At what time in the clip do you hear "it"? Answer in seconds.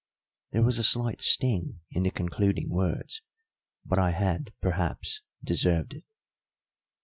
5.93-6.05